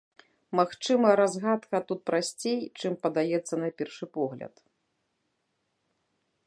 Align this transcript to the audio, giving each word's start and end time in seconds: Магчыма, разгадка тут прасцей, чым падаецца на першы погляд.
Магчыма, 0.59 1.07
разгадка 1.21 1.77
тут 1.91 2.01
прасцей, 2.11 2.57
чым 2.79 2.93
падаецца 3.05 3.55
на 3.65 3.69
першы 3.81 4.05
погляд. 4.19 4.67